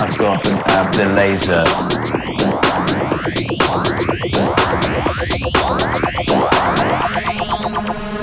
[0.00, 1.64] I've got an Abner laser.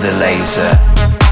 [0.02, 1.25] The laser.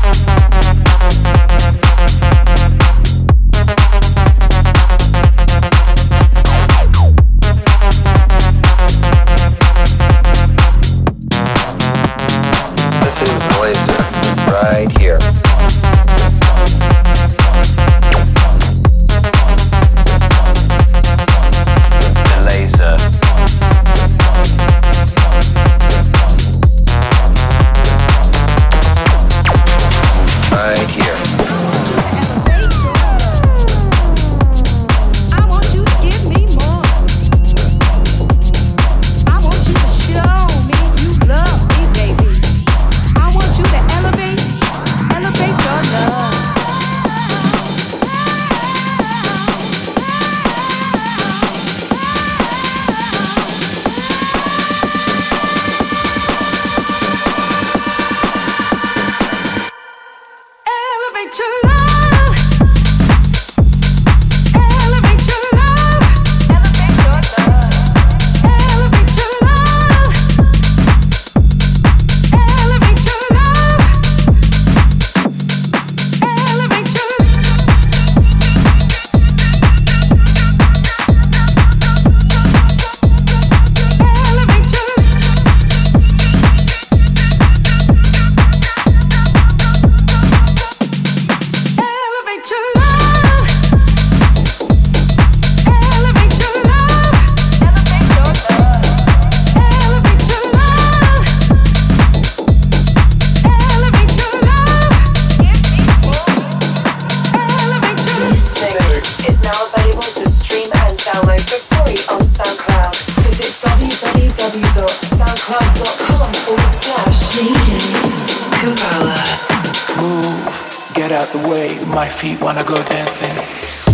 [121.82, 123.93] my feet wanna go dancing.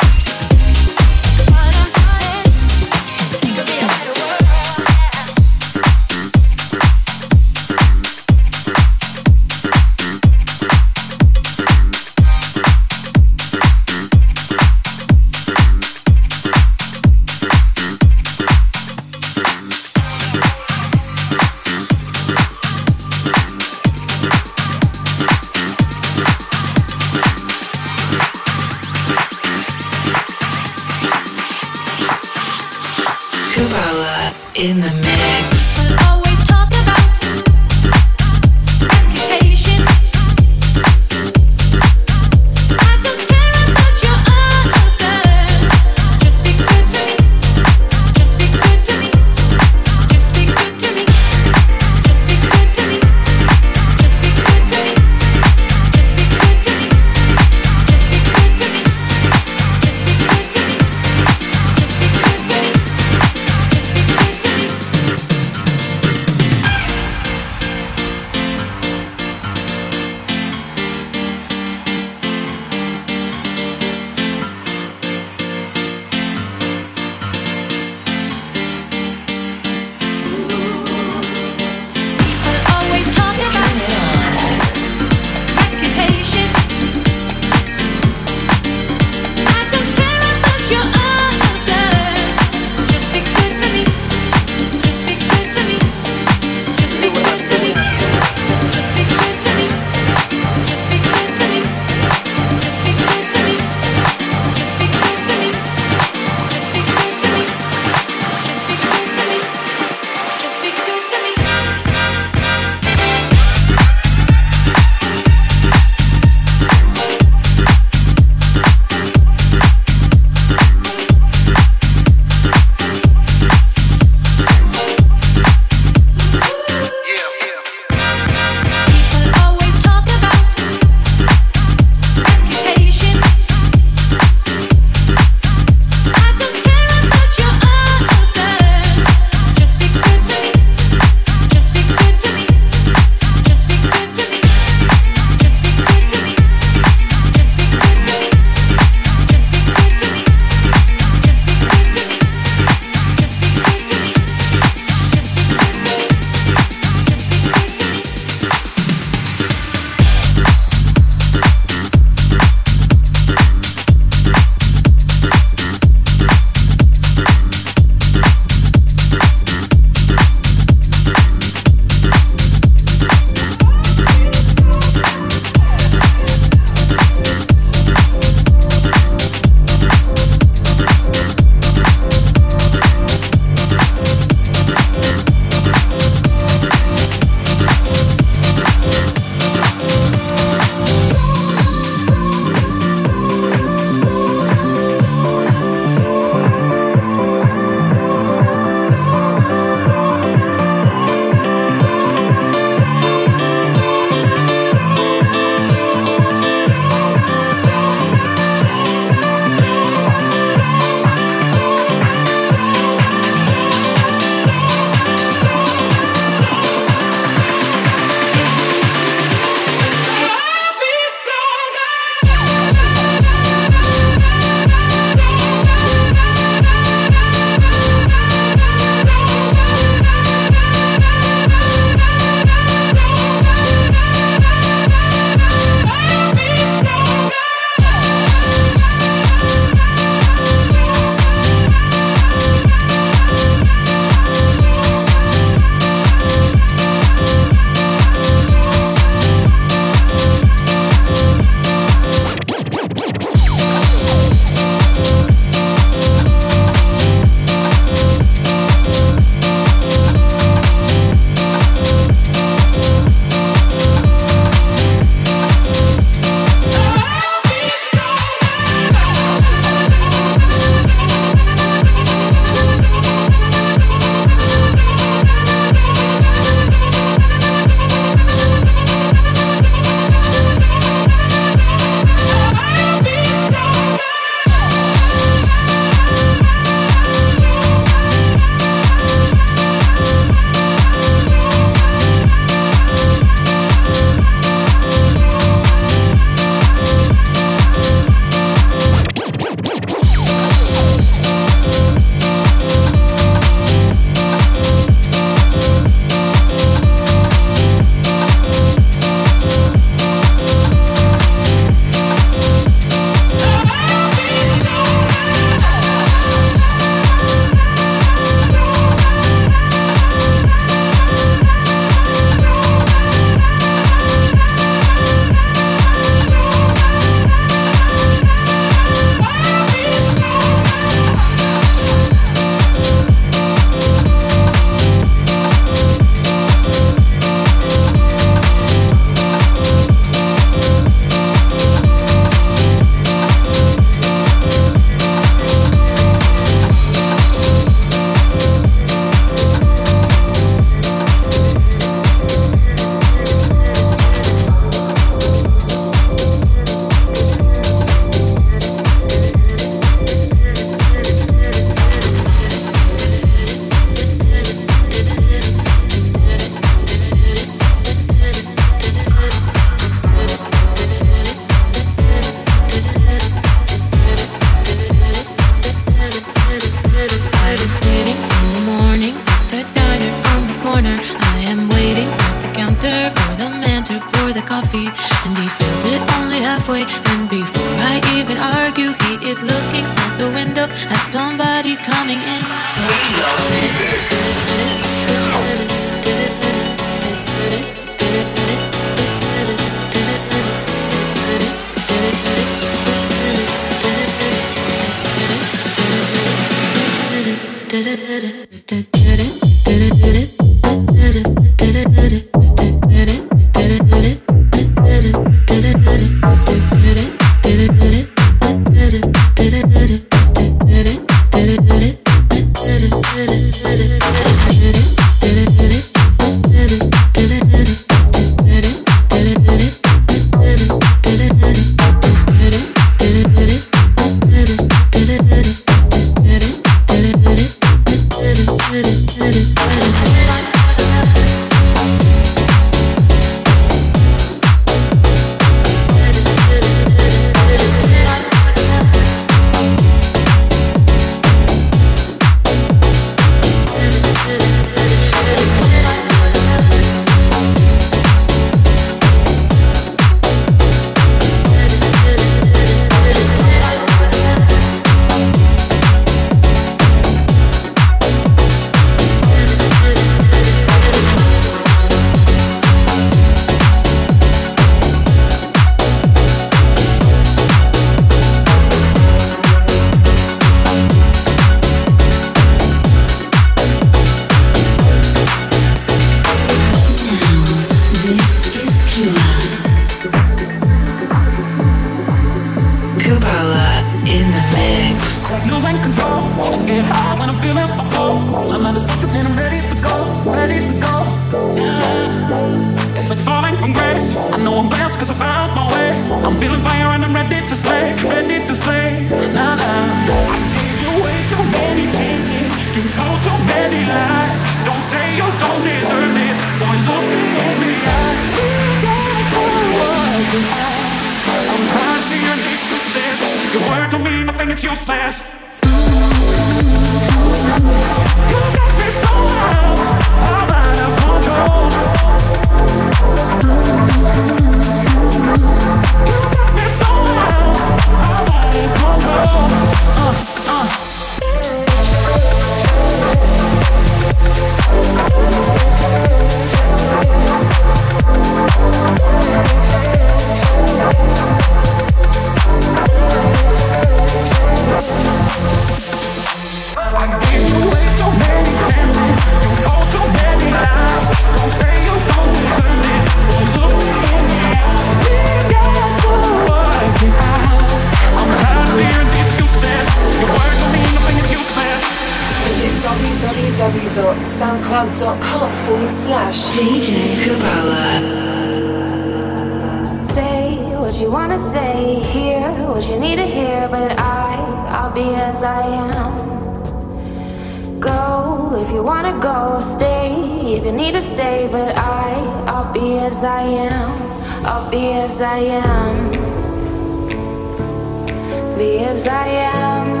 [598.98, 600.00] as I am.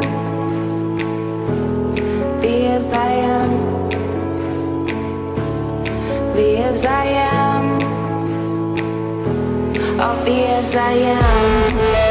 [2.40, 3.50] Be as I am.
[6.34, 7.78] Be as I am.
[10.00, 12.07] I'll be as I am.